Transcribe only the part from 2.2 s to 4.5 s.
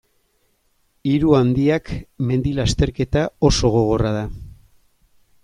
mendi-lasterketa oso gogorra da.